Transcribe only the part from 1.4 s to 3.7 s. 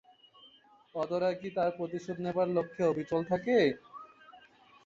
তার প্রতিশোধ নেবার লক্ষ্যে অবিচল থাকে।